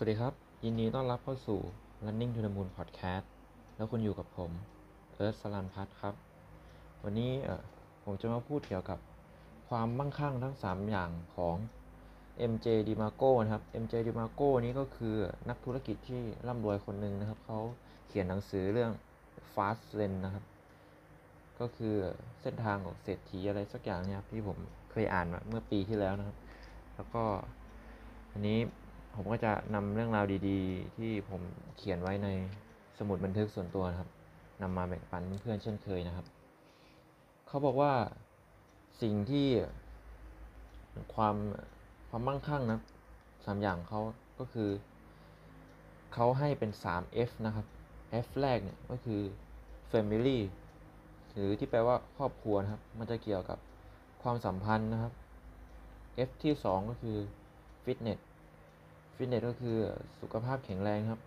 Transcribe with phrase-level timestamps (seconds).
[0.00, 1.58] สวัสดีครับ ยินดีต้อนรับเข้าสู่
[2.04, 3.26] Running to the Moon Podcast
[3.76, 4.50] แล้วคุณอยู่กับผม
[5.14, 6.14] เอิร์ธสลันพัฒน์ครับ
[7.04, 7.62] วันนี้เออ
[8.04, 8.98] ผมจะมาพูดเกี่ยวกับ
[9.68, 11.56] ความมั่งคั่งทั้ง 3 อย่างของ
[12.50, 15.16] MJ DiMarco นะครับ MJ DiMarco นี้ก็คือ
[15.48, 17.60] นักธุรกิจที่ร่ำรวยคนหนึ่งนะครับเขา
[18.06, 18.92] เขียนหนังสือเรื่อง
[19.52, 20.44] Fast Lane นะครับ
[21.60, 21.94] ก็คือ
[22.40, 24.58] เส้นทางของเศรษฐีอะไรสักอย่างเนี่ยครับที่ผม
[24.90, 26.36] เคยอ่านมาเมื่อปีที่แล้วนะครับ
[26.94, 27.22] แล้วก็
[28.34, 28.58] อันนี้
[29.20, 31.40] ผมก็จะนำเรื่องราวดีๆ ที่ผม
[31.76, 32.28] เขียนไว้ใน
[32.98, 34.10] สมุดบันทึกส่วนตัวนะครับ
[34.62, 36.26] นำมาแบ่งปันเพื่อนเช่นเคยนะครับ
[37.48, 37.92] เขาบอกว่า
[39.02, 39.48] สิ่งที่
[41.14, 41.36] ความ
[42.08, 42.80] ความมั่งคั่งนะ
[43.44, 44.00] สามอย่างเขา
[44.38, 44.70] ก็คือ
[46.14, 47.66] เขาให้เป็น 3 F นะครับ
[48.24, 49.20] F แรกเนี่ยก็คือ
[49.90, 50.38] Family
[51.32, 53.58] หรือที่แปลว่าครอบครัวนะครับ มันจะเกี่ยวกับ
[54.22, 55.12] ความสัมพันธ์นะครับ
[56.28, 57.16] F ที่ 2 ก็คือ
[57.84, 58.20] Fitness
[59.18, 59.76] ฟิตเนสก็คือ
[60.20, 61.20] สุขภาพแข็งแรงครับ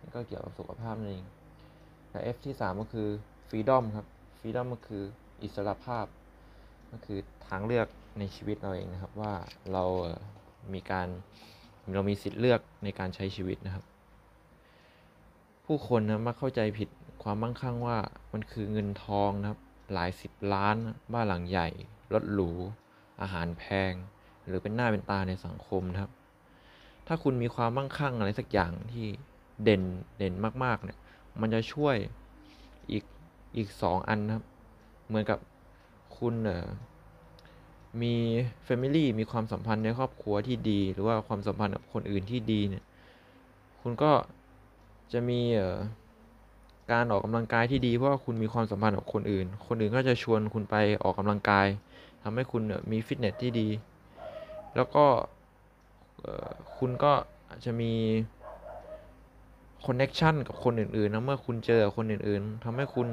[0.00, 1.24] นี่ก็เกี่ยวกับสุขภาพนั่นเอง
[2.10, 3.08] และ F ที่ 3 ก็คือ
[3.48, 4.06] Freedom ครับ
[4.38, 5.02] Freedom ก็คือ
[5.42, 6.06] อิสระภาพ
[6.92, 7.86] ก็คือทางเลือก
[8.18, 9.32] ในชีวิตเราเองนะครับว่า
[9.72, 9.84] เรา
[10.74, 11.08] มีการ
[11.94, 13.84] เรามีสิทธิ์เลือกในการใช้ชีวิตนะครับ
[15.66, 16.88] ผู้คนนะมักเข้าใจผิด
[17.22, 17.98] ความมั่งคั่งว่า
[18.32, 19.60] มันคือเงินทองนะครับ
[19.92, 20.76] หลายสิบล้าน
[21.12, 21.68] บ้านหลังใหญ่
[22.12, 22.50] รถหรู
[23.20, 23.92] อาหารแพง
[24.46, 26.12] หรือเป็นหน้าเป็นตาในสังคมนะครับ
[27.12, 29.06] ถ้าคุณมีความมั่งคั่งอะไรสักอย่างที่
[29.64, 29.82] เด่น
[30.18, 30.98] เด่นมากๆเนี่ย
[31.40, 31.96] มันจะช่วย
[32.90, 33.04] อีก
[33.56, 34.44] อีกสองอันนะครับ
[35.06, 35.38] เหมือนกับ
[36.18, 38.14] คุณเมี
[38.66, 42.84] Family มีความสัมพันธ์ในครอบครัวที่ดี หรือว่าความสัมพันธ์กับคนอื่นที่ดีเนี่ย
[43.80, 44.12] คุณก็
[45.12, 45.40] จะมี
[46.92, 51.66] การออกกำลังกายที่ดีเพราะว่าคุณมีความสัมพันธ์กับคนอื่น คนอื่นก็จะชวนคุณไปออกกำลังกาย
[52.22, 53.68] ทำให้คุณมีฟิตเนสที่ดี
[54.76, 55.04] แล้วก็
[56.78, 57.12] คุณก็
[57.48, 57.92] อาจจะมี
[59.84, 63.06] คอนเน็ชันกับคนอื่นๆนะเมื่อคุณเจอคนอื่นๆทำให้คุณ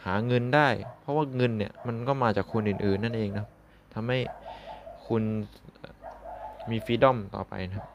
[0.00, 0.68] เหาเงินได้
[1.00, 3.50] เพราะว่าเงินเนี่ยมันก็มาจากคนอื่นๆ นั่นเองนะครับ
[3.94, 4.18] ทำให้
[5.06, 5.22] คุณ
[6.70, 7.86] มี freedom ต่อไปนะครับ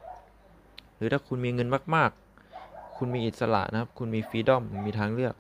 [0.96, 2.12] หรือถ้าคุณมีเงินมาก
[2.54, 5.36] ๆ คุณมีอิสระนะครับ คุณมี freedom มีทางเลือก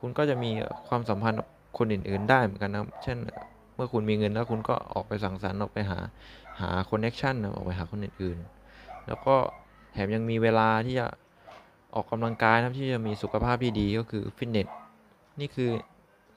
[0.00, 0.50] คุณก็จะมี
[0.88, 1.46] ความสัมพันธ์กับ
[1.78, 5.98] คนอื่นๆ ได้เหมือนกันนะเช่นเอ่อเมื่อคุณมีเงินแล้วคุณก็ออกไปสังสรรค์ออกไปหา
[6.60, 8.55] หา connection ออกไปหาคนอื่นๆ
[9.08, 9.36] แล้วก็
[9.92, 11.06] แถมยังมีเวลาที่จะ
[11.94, 14.66] ออกกำลังกายนะครับที่จะมีสุขภาพที่ดีก็คือฟิตเนส
[15.40, 15.70] นี่คือ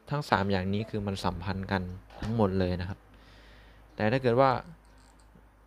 [0.10, 1.82] ทั้ง 3 อย่างนี้คือมันสัมพันธ์กัน
[2.22, 3.00] ทั้งหมดเลยนะครับ
[3.96, 4.52] แต่ถ้าเกิดว่า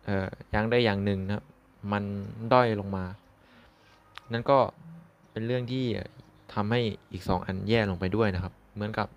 [0.05, 1.45] เอ่ออย่างใดอย่างหนึ่งนะครับ
[1.91, 2.03] มัน
[2.53, 3.05] ด้อยลงมา
[4.31, 4.59] นั่นก็
[5.31, 5.85] เป็นเรื่องที่
[6.53, 6.81] ทำให้
[7.11, 9.07] อีก 2 อันแย่ลงไปด้วยนะครับ เหมือนกับ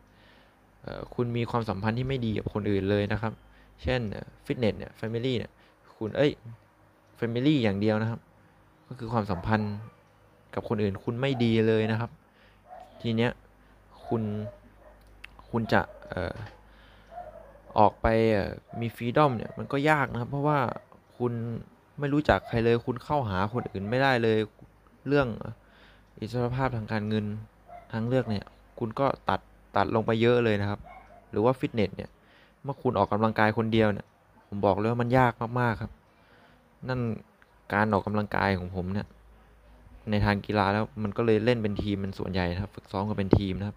[1.15, 3.33] คุณมีความสัมพันธ์ที่ไม่ดีกับคนอื่นเลยนะครับ
[3.83, 4.01] เช่น
[4.47, 5.53] ฟิตเนสเนี่ย family เนี่ย
[5.97, 6.33] คุณเอ้ย
[7.17, 8.21] family อย่างเดียวนะครับ
[8.89, 9.75] ก็คือความสัมพันธ์
[10.55, 12.11] กับคนอื่นคุณไม่ดีเลยนะครับ
[13.03, 13.31] ทีเนี้ย
[14.07, 14.23] คุณ
[15.51, 16.37] คุณจะเอ่อ
[17.79, 18.07] ออกไป
[18.81, 20.59] มีฟรีดอมเนี่ยมันก็ยากนะครับ เพราะว่า
[21.19, 21.33] คุณ
[21.99, 24.39] ไม่รู้จักใครเลย คุณเข้าหาคนอื่นไม่ได้เลย
[25.09, 25.29] เรื่อง
[26.21, 27.25] อิสรภาพทางการเงิน
[27.93, 28.45] ทางเลือกเนี่ย
[28.79, 29.41] คุณก็ตัด
[29.77, 30.81] ตัดลงไปเยอะเลยนะครับ
[31.31, 32.11] หรือว่าฟิตเนสเนี่ย
[32.63, 34.07] เมื่อคุณออกกำลังกายคนเดียวเนี่ย
[34.49, 35.93] ผมบอกเลยว่ามันยากมาก ๆ ครับ
[36.89, 37.01] นั่น
[37.75, 39.07] การออกกำลังกายของผมเนี่ย
[40.11, 43.77] ในทางกีฬาแล้วมันก็เลยเล่นเป็นทีมเป็นส่วนใหญ่นะครับ ฝึกซ้อมกันเป็นทีมนะครับ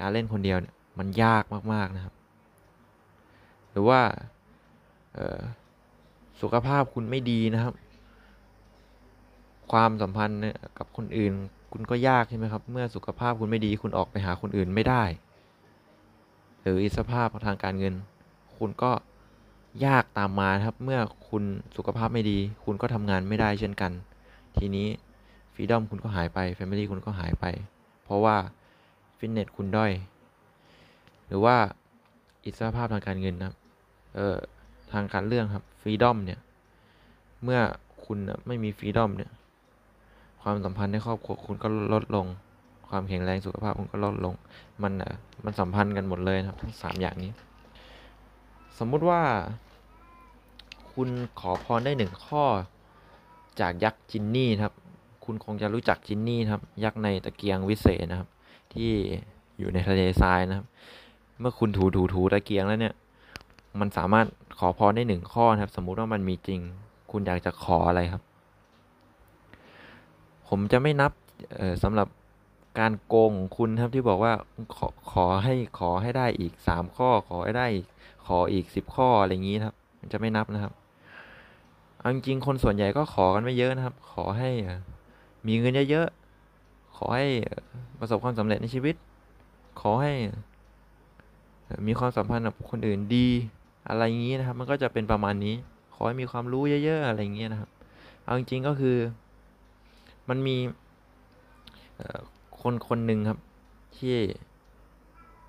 [0.00, 2.14] การเล่นคนเดียวเนี่ยมันยากมากๆนะครับ
[3.70, 4.00] หรือว่า
[6.40, 7.74] สุขภาพคุณไม่ดีนะครับ
[9.72, 10.40] ความสัมพันธ์
[10.78, 11.32] กับคนอื่น
[11.72, 15.02] คุณก็ยากใช่ไหมครับ เมื่อสุขภาพคุณไม่ดี คุณออกไปหาคนอื่นไม่ได้
[16.62, 17.94] หรืออิสภาพทางการเงิน
[18.56, 18.90] คุณก็
[19.84, 21.44] ยากตามมาครับ เมื่อคุณ
[21.76, 23.92] สุขภาพไม่ดี คุณก็ทำงานไม่ได้เช่นกัน
[24.58, 24.88] ทีนี้
[25.54, 27.44] freedom คุณก็หายไป family คุณก็หายไป
[28.04, 28.36] เพราะว่า
[29.18, 29.92] ฟิตเนสคุณด้อย
[31.26, 31.56] หรือว่า
[32.44, 33.56] อิสรภาพทางการเงินนะครับ
[34.14, 34.36] เอ่อ
[34.92, 36.40] ทางการเรื่องครับ freedom เนี่ย
[37.42, 37.60] เมื่อ
[38.04, 39.30] คุณไม่มี freedom เนี่ย
[40.42, 42.26] ความสัมพันธ์ในครอบครัวคุณก็ลดลง
[42.88, 44.34] ความแข็งแรงสุขภาพคุณก็ลดลง
[44.82, 45.12] มันอะ
[45.44, 47.32] มันสัมพันธ์กันหมดเลยครับทั้งสามอย่างนี้
[48.78, 49.20] สมมุติว่า
[50.94, 51.08] คุณ
[51.40, 52.44] ขอพรได้หนึ่งข้อ
[53.60, 54.74] จากยักษ์จินนี่นะครับ
[55.24, 58.28] คุณคงจะรู้จักจินนี่นะครับ ยักษ์ในตะเกียงวิเศษนะครับ
[58.74, 58.90] ที่
[59.58, 60.66] อยู่ในทะเลทรายนะครับ
[61.40, 62.94] เมื่อคุณถูถูถูตะเกียงแล้วเนี่ย
[63.80, 64.26] มันสามารถ
[64.58, 66.60] ขอพรได้หนึ่งข้อนะครับ สมมุติว่ามันมีจริง
[67.10, 68.22] คุณอยากจะขออะไรครับ
[70.48, 71.12] ผมจะไม่นับ
[71.82, 72.08] สำหรับ
[72.78, 74.32] การโกงของคุณครับที่บอกว่า
[74.76, 77.86] ขอขอให้ขอให้ได้อีกสามข้อ ขอให้ได้อีก
[78.26, 80.72] ขออีกสิบข้ออะไรอย่างนี้ครับมันจะไม่นับนะครับ
[82.04, 84.50] เอาจริงคนส่วนใหญ่ก็ขอกันไม่เยอะนะครับ ขอให้
[85.46, 87.26] มีเงินเยอะๆ ขอให้
[87.98, 88.94] ประสบความสำเร็จในชีวิต
[89.80, 90.12] ขอให้
[91.86, 93.28] มีความสัมพันธ์กับคนอื่นดี
[93.88, 95.54] อะไรอย่างนี้นะครับ มันก็จะเป็นประมาณนี้
[95.94, 97.70] ขอให้มีความรู้เยอะ ๆ อะไรอย่างเงี้ยนะครับ
[98.24, 98.96] เอาจริงๆก็คือ
[100.28, 100.56] มันมี
[102.60, 103.38] คนคนหนึ่งครับ
[103.96, 104.16] ที่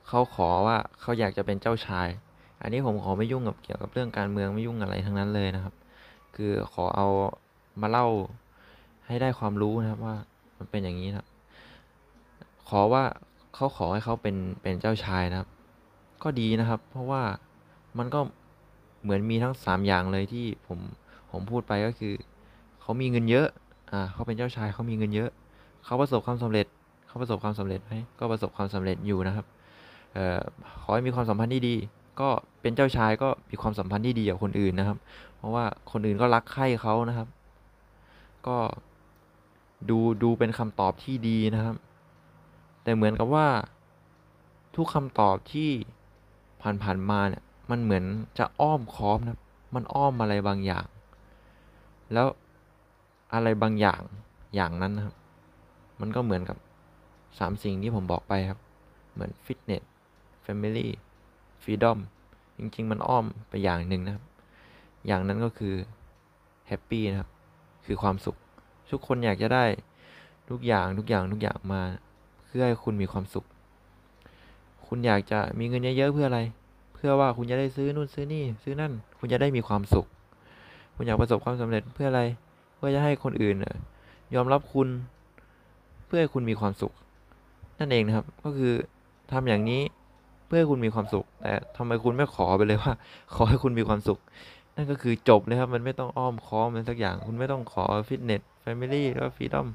[0.07, 2.07] เขาขอว่าเขาอยากจะเป็นเจ้าชาย
[2.61, 5.73] อันนี้ผมขอไม่ยุ่งกับเกี่ยวกับเรื่องการเมืองไม่ยุ่งอะไรทั้งนั้นเลยนะครับ
[6.35, 7.07] คือขอเอา
[7.81, 8.07] มาเล่า
[9.05, 10.15] ให้ได้ความรู้นะครับว่า
[10.57, 11.27] มันเป็นอย่างนี้นะครับ
[12.69, 13.03] ขอว่า
[13.55, 15.49] เขาขอให้เขาเป็นเป็นเจ้าชายนะครับ
[16.23, 17.21] ก็ดีนะครับ เพราะว่า
[17.97, 18.19] มันก็
[19.03, 20.79] เหมือนมีทั้งสามอย่างเลยที่ผม
[21.31, 22.13] ผมพูดไปก็คือ
[22.81, 23.47] เขามีเงินเยอะ
[23.91, 25.29] อ่าเขาเป็นเจ้าชายเขามีเงินเยอะ
[25.85, 26.65] เขาประสบความสำเร็จ
[27.07, 29.45] เขาประสบความสำเร็จไหมก็ประสบความสำเร็จอยู่นะครับ
[30.13, 30.39] เอ่อ
[30.81, 31.75] ขอให้มีความสัมพันธ์ที่ดี
[32.19, 32.29] ก็
[32.61, 34.97] เป็นเจ้าชายก็มีความสัมพันธ์ที่ดีกับคนอื่นนะครับ
[35.35, 37.27] เพราะว่าคนอื่นก็รักใคร่เขานะครับ
[38.47, 38.57] ก็
[39.89, 41.75] ดูดูเป็นคำตอบที่ดีนะครับ
[42.83, 43.47] แต่เหมือนกับว่า
[44.75, 45.69] ทุกคำตอบที่
[46.61, 48.03] ผ่านๆมาเนี่ยมันเหมือน
[48.39, 49.39] จะอ้อมค้อมนะ
[49.75, 50.85] มันอ้อมอะไรบางอย่าง
[52.13, 52.27] แล้ว
[53.33, 54.01] อะไรบางอย่าง
[54.55, 55.15] อย่างนั้นนะครับ
[56.01, 56.57] มันก็เหมือนกับ
[57.39, 58.59] สามสิ่งที่ผมบอกไปครับ
[59.13, 59.83] เหมือน fitness
[60.43, 61.99] family freedom
[62.59, 64.23] จริง ๆ มันอ้อมไปอย่างหนึ่งนะครับ
[65.07, 65.73] อย่างนั้นก็คือ
[66.67, 67.29] happy นะครับ
[67.85, 68.35] คือความสุข
[68.91, 69.65] ทุกคนอยากจะได้
[70.49, 71.81] ทุกอย่างทุกอย่างทุกอย่างมา
[72.45, 73.45] เพื่อให้คุณมีความสุข
[74.87, 76.39] คุณอยากจะมีเงินเยอะๆเพื่ออะไร
[76.93, 80.05] เพื่อว่าคุณจะได้ซื้อนู่นซื้อนี่ ซื้อนั่น คุณจะได้มีความสุข
[80.95, 82.21] คุณอยากประสบความสำเร็จเพื่ออะไร
[82.75, 83.55] เพื่อจะให้คนอื่น
[84.35, 84.87] ยอมรับคุณ
[86.05, 86.93] เพื่อให้คุณมีความสุข
[87.79, 88.73] นั่นเองนะครับ ก็คือ
[89.31, 89.81] ทำอย่างนี้
[90.45, 92.93] เพื่อให้คุณมีความสุข แต่ทำไมคุณไม่ขอไปเลยว่า
[93.35, 94.19] ขอให้คุณมีความสุข
[94.75, 99.67] นั่นก็คือจบเลยครับ มันไม่ต้องอ้อมค้อมมันสักอย่าง คุณไม่ต้องขอfitness family แล้ว freedom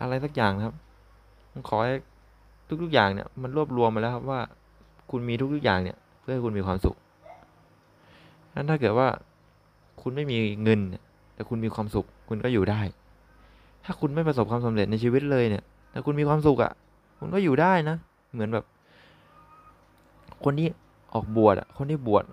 [0.00, 0.74] อะไรสักอย่างครับ
[1.52, 1.94] ผมขอให้
[2.82, 4.40] ทุกๆอย่างเนี่ย มันรวบรวมมาแล้วครับว่า
[5.10, 6.96] คุณมีทุกๆอย่างเนี่ย เพื่อให้คุณมีความสุข
[8.54, 9.08] นั้นถ้าเกิดว่า
[10.02, 10.80] คุณไม่มีเงิน
[11.34, 12.80] แต่คุณมีความสุข คุณก็อยู่ได้
[13.84, 16.72] ถ้าคุณไม่ประสบความสำเร็จในชีวิตเลยเนี่ย แต่คุณมีความสุขอ่ะ
[17.18, 17.96] คุณก็อยู่ได้นะ
[18.32, 18.64] เหมือนแบบ
[20.44, 20.68] คนที่
[21.14, 22.24] ออกบวชอะ คนที่บวช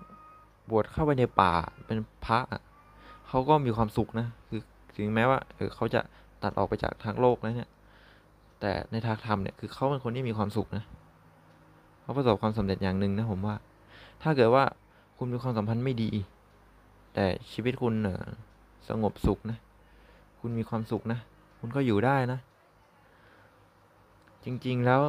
[0.70, 1.52] บวชเข้าไปในป่า
[1.86, 2.62] เป็นพระอะ
[3.28, 4.60] เขาก็มีความสุขนะ คือ
[4.96, 6.00] ถึงแม้ว่าเออเขาจะ
[6.42, 7.70] ตัดออกไปจากทางโลกแล้วเนี่ย
[8.60, 10.84] แต่ในทางธรรมเนี่ยคือเขาเป็นคนที่มีความสุขนะ
[12.02, 13.56] เขาประสบความสำเร็จอย่างหนึ่งนะผมว่า
[14.22, 14.64] ถ้าเกิดว่า
[15.18, 16.10] คุณมีความสัมพันธ์ไม่ดี
[17.14, 17.94] แต่ชีวิตคุณ
[18.88, 19.58] สงบสุขนะ
[20.40, 21.18] คุณมีความสุขนะ
[21.58, 22.38] คุณก็อยู่ได้นะ
[24.44, 25.00] จริง ๆ แล้ว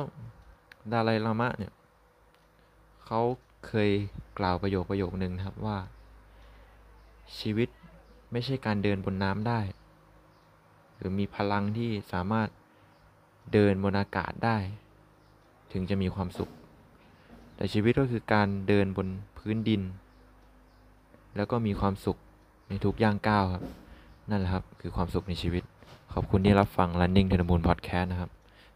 [0.92, 1.72] ดาไลลามะเนี่ย
[3.14, 3.26] เขา
[3.68, 3.92] เคย
[4.40, 5.78] กล่าวประโยคประโยคหนึ่งนะครับว่า
[7.40, 7.70] ชีวิต
[8.32, 9.60] ไม่ใช่การเดินบนน้ำได้
[10.98, 12.48] หรือมีพลังที่สามารถ
[13.54, 14.58] เดินบนอากาศได้
[15.72, 16.50] ถึงจะมีความสุข
[17.56, 19.82] แต่ชีวิตก็คือการเดินบนพื้นดิน
[21.36, 22.18] แล้วก็มีความสุข
[22.70, 23.64] ในทุกย่างก้าวครับ
[24.30, 25.64] นั่นแหละครับ คือความสุขในชีวิต
[26.14, 28.30] ขอบคุณที่รับฟัง Running to the Moon Podcast นะครับ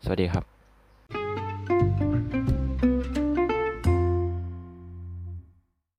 [0.06, 0.55] สวัสดีครับ